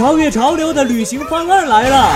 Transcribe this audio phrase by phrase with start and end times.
[0.00, 2.10] 超越潮流的旅行方案来了！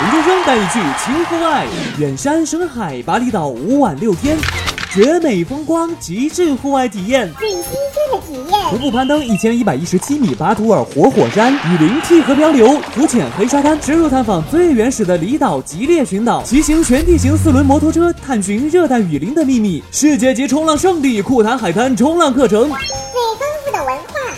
[0.00, 1.66] 研究生带你去轻户外，
[1.98, 4.38] 远山深海，巴厘岛五晚六天。
[4.92, 7.72] 绝美风光，极致户外体验，最新鲜
[8.12, 8.70] 的体验。
[8.70, 19.82] 徒步攀登一千一百一十七米巴图尔活火山，雨林替河漂流，浮潜黑沙滩，深入探访最原始的离岛吉列群岛，骑行全地形四轮摩托车，探寻热带雨林的秘密。
[19.90, 22.70] 世界级冲浪圣地库谈海滩冲浪课程。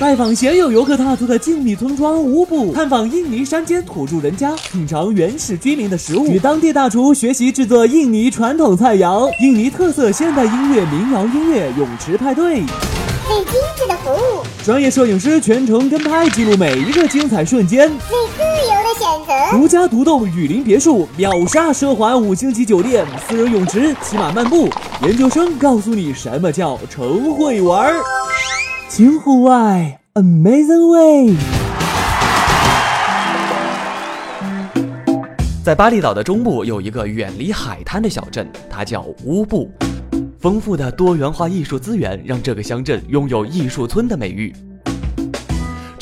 [0.03, 10.43] 拜访鲜有游客踏足的静谧村庄乌布，探访印尼山间土著人家，品尝原始居民的食物，与当地大厨学习制作印尼传统菜肴，印尼特色现代。
[10.45, 17.89] 音乐、民谣音乐、泳池派对，最精致的服务，专业摄影师全程跟拍，记录每一个精彩瞬间。
[17.89, 24.69] 最自由的选择，独家独栋雨林别墅，秒杀奢华五星级酒店，私人泳池，骑马漫步。
[25.05, 27.95] 研究生告诉你什么叫成会玩，
[28.95, 31.37] 新户外，Amazing Way。
[35.65, 39.71] 在巴厘岛的中部有一个远离海滩的小镇，它叫乌布。
[40.39, 44.55] 丰富的多元化艺术资源让这个乡镇拥有“艺术村”的美誉。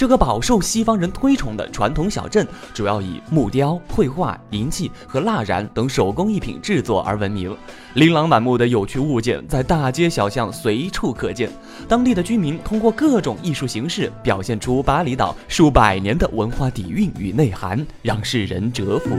[0.01, 7.55] 这个饱受西方人推崇的传统小镇，主要以木雕、绘画、银器和蜡染等手工艺品制作而闻名。
[7.93, 11.51] 琳琅满目的有趣物件在大街小巷随处可见。
[11.87, 19.11] 当地的居民通过各种艺术形式，表现出巴厘岛数百年的文化底蕴与内涵，让世人折服。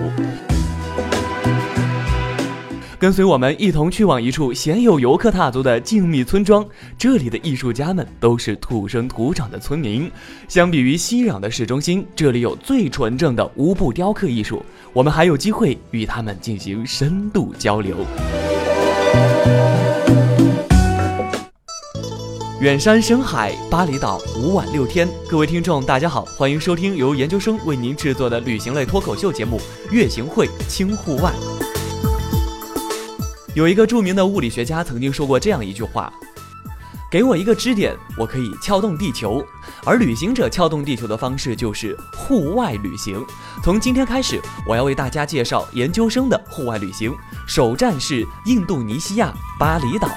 [3.02, 6.64] 跟随我们一同去往一处鲜有游客踏足的静谧村庄，
[7.00, 10.08] 这里的艺术家们都是土生土长的村民。
[10.48, 14.64] 相比于熙攘的市中心，这里有最纯正的乌布雕刻艺术。
[14.94, 17.98] 我们还有机会与他们进行深度交流。
[22.60, 25.10] 远山深海，巴厘岛五晚六天。
[25.28, 29.60] 各位听众，大家好，欢迎收听由研究生为您制作的旅行类脱口秀节目
[29.92, 31.34] 《月行会轻户外》。
[33.54, 36.12] 有一个著名的物理学家曾经说过这样一句话
[37.12, 39.44] ：“给我一个支点，我可以撬动地球。
[39.84, 43.22] 而旅行者撬动地球的方式就是户外旅行。
[43.62, 47.14] 从今天开始，我要为大家介绍研究生的户外旅行。
[47.46, 50.08] 首站是印度尼西亚巴厘岛。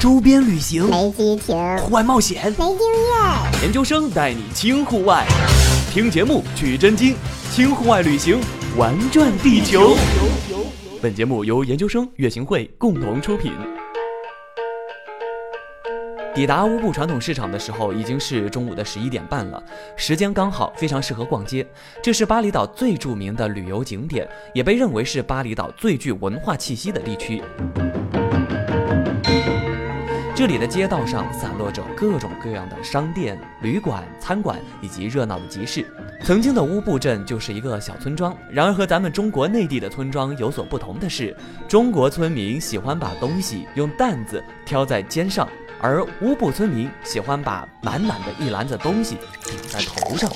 [0.00, 3.62] 周边旅行没激情，户外冒险没经验。
[3.62, 5.24] 研究生带你轻户外，
[5.92, 7.14] 听节目取真经，
[7.52, 8.40] 轻户外旅行
[8.76, 9.96] 玩转地球。”
[11.02, 13.52] 本节目由研究生月行会共同出品。
[16.34, 19.62] 抵达乌布传统市场的时候，已经是中午的十一点半了，
[19.94, 21.66] 时间刚好，非常适合逛街。
[22.02, 27.42] 这是巴厘岛最著名的旅游景点，也被认为是巴厘岛最具文化气息的地区。
[30.36, 35.90] 这里的街道上散落着各种各样的商店、旅馆、餐馆以及热闹的集市。
[36.22, 41.34] 曾经的乌布镇就是一个小村庄，然而和咱们中国内地的村庄有所不同的是，
[41.66, 45.48] 中国村民喜欢把东西用担子挑在肩上，
[45.80, 50.30] 而乌布村民喜欢把满满的一篮子东西顶在头上。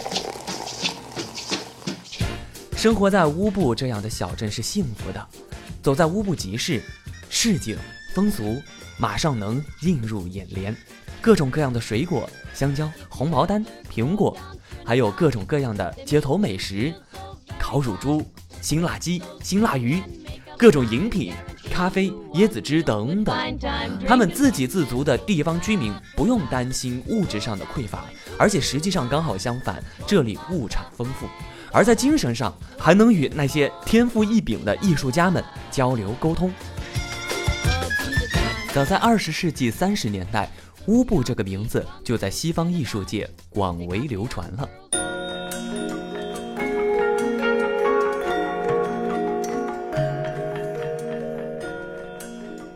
[2.74, 5.28] 生活在乌布这样的小镇是幸福的，
[5.82, 6.82] 走在乌布集市，
[7.28, 7.76] 市井
[8.14, 8.62] 风俗。
[9.00, 10.76] 马上能映入眼帘，
[11.22, 14.36] 各种各样的水果，香蕉、红毛丹、苹果，
[14.84, 16.92] 还有各种各样的街头美食，
[17.58, 18.22] 烤乳猪、
[18.60, 20.02] 辛辣鸡、辛辣鱼，
[20.58, 21.32] 各种饮品，
[21.72, 23.34] 咖啡、椰子汁等等。
[24.06, 28.04] 他们自给自足的地方居民不用担心物质上的匮乏，
[28.36, 31.26] 而且实际上刚好相反，这里物产丰富，
[31.72, 36.52] 而在精神上还能与那些天赋异禀的艺术家们交流沟通。
[38.72, 40.48] 早在二十世纪三十年代，
[40.86, 44.68] 乌布这个名字就在西方艺术界广为流传了。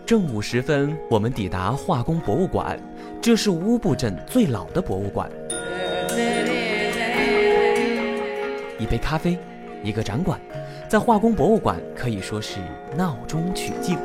[0.05, 2.77] 正午时分，我们抵达化工博物馆，
[3.23, 5.31] 这是乌布镇最老的博物馆。
[8.81, 9.39] 一杯咖啡，
[9.85, 10.41] 一个展馆，
[10.89, 12.59] 在化工博物馆可以说是
[12.97, 13.97] 闹中取静。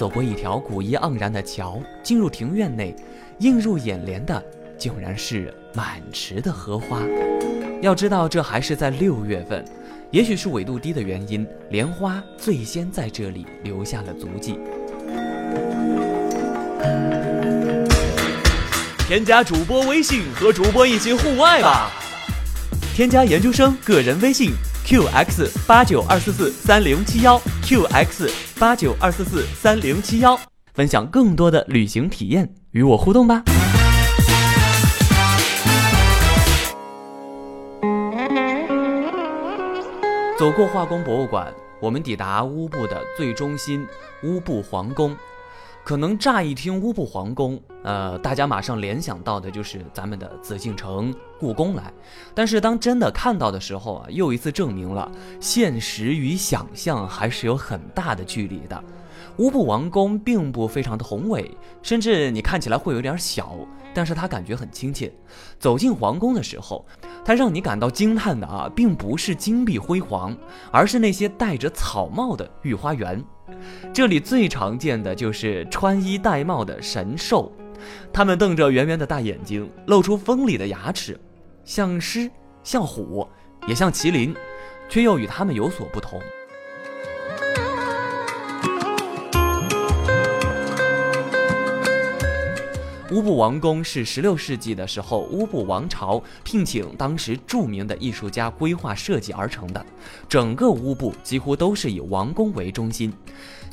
[0.00, 2.96] 走过一条古意盎然的桥，进入庭院内，
[3.40, 4.42] 映入眼帘的
[4.78, 7.02] 竟然是满池的荷花。
[7.82, 9.62] 要知道，这还是在六月份，
[10.10, 14.58] 也许是纬度低的原因，莲花最先在这里留下了足迹。
[19.06, 21.90] 添加主播微信，和主播一起户外吧！
[22.94, 24.52] 添加研究生个人微信。
[24.90, 28.28] qx 八九二四四三零七幺 qx
[28.58, 30.36] 八九二四四三零七幺
[30.74, 33.44] 分享更多的旅行体验与我互动吧。
[40.36, 43.86] 走过化工博物馆我们抵达乌布的最中心
[44.24, 45.16] 乌布皇宫。
[45.84, 51.92] 可能乍一听乌布皇宫，呃，大家马上联想到的就是咱们的紫禁城、故宫来。
[52.34, 55.10] 但是当真的看到的时候啊，又一次证明了
[55.40, 58.84] 现实与想象还是有很大的距离的。
[59.36, 61.50] 乌布王宫并不非常的宏伟，
[61.82, 63.56] 甚至你看起来会有点小，
[63.94, 65.12] 但是它感觉很亲切。
[65.58, 66.84] 走进皇宫的时候，
[67.24, 70.36] 它让你感到惊叹的啊，并不是金碧辉煌，
[70.70, 73.22] 而是那些戴着草帽的御花园。
[73.92, 77.50] 这里最常见的就是穿衣戴帽的神兽，
[78.12, 81.18] 他们瞪着圆圆的大眼睛，露出锋利的牙齿，
[81.64, 82.30] 像狮，
[82.62, 83.26] 像虎，
[83.66, 84.34] 也像麒麟，
[84.88, 86.20] 却又与他们有所不同。
[93.10, 99.84] 乌布王宫是十六世纪的时候乌布王朝聘请当时著名的艺术家规划设计而成的，
[100.28, 103.12] 整个乌布几乎都是以王宫为中心。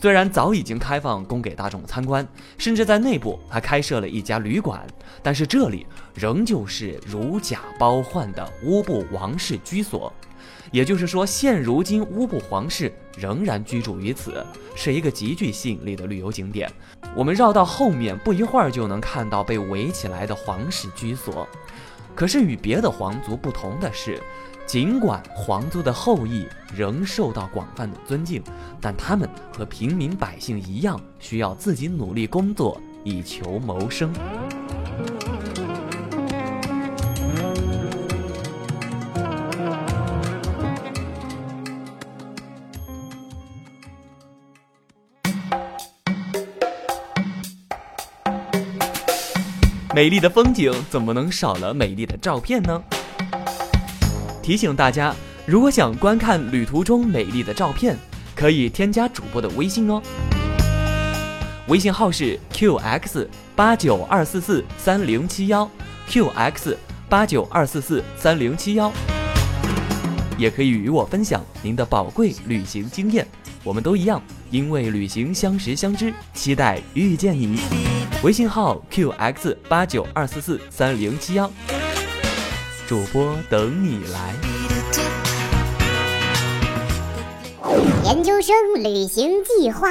[0.01, 4.85] 虽然早已经开放供给大众参观，甚至在内部还开设了一家旅馆，
[5.21, 5.85] 但是这里
[6.15, 10.11] 仍旧是如假包换的乌布王室居所。
[10.71, 16.71] 也就是说，现如今乌布皇室仍然居住于此，是一个极具吸引力的旅游景点。
[17.15, 21.47] 我们绕到后面，不一会儿就能看到被围起来的皇室居所。
[22.15, 24.21] 可是与别的皇族不同的是，
[24.65, 28.43] 尽管皇族的后裔仍受到广泛的尊敬，
[28.81, 34.11] 但他们和平民百姓一样，需要自己努力工作以求谋生。
[49.97, 52.83] 美丽的风景怎么能少了美丽的照片呢？
[54.43, 55.11] 提醒大家，
[55.43, 57.97] 如果想观看旅途中美丽的照片，
[58.35, 59.99] 可以添加主播的微信哦。
[61.67, 65.67] 微信号是 qx 八九二四四三零七幺
[66.07, 66.75] ，qx
[67.09, 68.93] 八九二四四三零七幺。
[70.37, 73.25] 也可以与我分享您的宝贵旅行经验，
[73.63, 74.21] 我们都一样，
[74.51, 77.86] 因为旅行相识相知，期待遇见你。
[78.23, 81.49] 微信号 qx 八九二四四三零七幺，
[82.87, 84.33] 主播等你来。
[88.05, 89.87] 研究生旅行计划，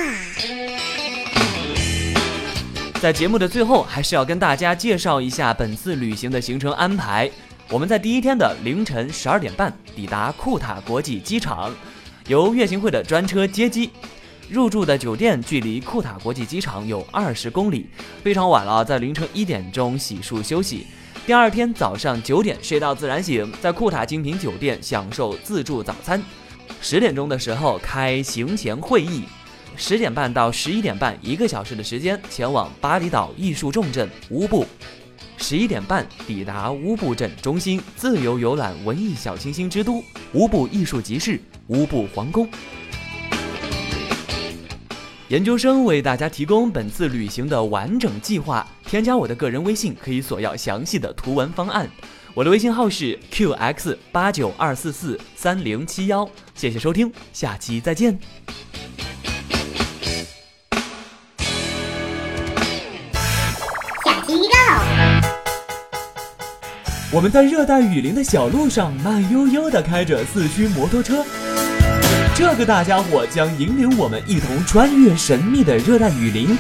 [3.01, 7.31] 在节目的最后，还是要跟大家介绍一下本次旅行的行程安排。
[7.71, 11.73] 我们在第一天的凌晨十二点半抵达库塔国际机场，
[12.27, 13.93] 由月行会的专车接机。
[14.49, 17.87] 入住的酒店距离库塔国际机场有二十公里，
[18.23, 20.87] 非常晚了，在凌晨一点钟洗漱休息。
[21.27, 26.23] 第二天早上九点睡到自然醒，在库塔精品酒店享受自助早餐。
[26.81, 29.25] 十点钟的时候开行前会议，
[29.75, 34.65] 十点半到十一点半一个小时的时间前往巴厘岛艺术重镇乌布，
[35.39, 40.01] 十一点半抵达乌布镇中心，自由游览文艺小清新之都
[40.35, 42.49] 乌布艺术集市、乌布皇宫。
[45.29, 51.91] 研究生为大家提供本次旅行的完整计划，添加我的个人微信可以索要详细的图文方案。
[52.33, 56.29] 我的微信号是 qx 八九二四四三零七幺。
[56.55, 58.17] 谢谢收听，下期再见。
[64.05, 64.57] 下期预告：
[67.13, 71.25] 我们在热带雨林的小路上慢悠悠地开着四驱摩托车。
[72.39, 76.55] 这个大家伙将引领我们一同穿越神秘的热带雨林，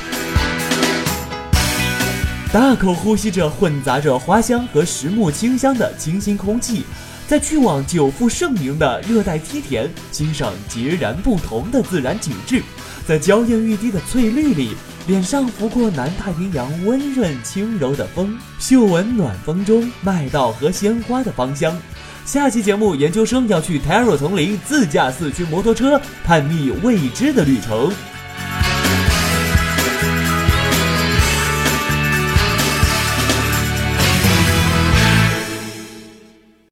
[2.50, 6.84] 大口呼吸着混杂着花香和实木清香的清新空气，
[7.28, 12.62] 在去往久负盛名的热带梯田欣赏截然不同的自然景致，
[13.06, 14.74] 在娇艳欲滴的翠绿里，
[15.06, 21.78] 脸上拂过南太平洋温润轻柔的风，嗅闻暖风中麦稻和鲜花的芳香。
[22.26, 27.88] 下期节目，研究生要去 Terra 丛林自驾四驱摩托车，探秘未知的旅程。